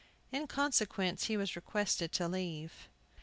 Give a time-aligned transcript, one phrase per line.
[0.31, 2.89] In consequence he was requested to leave.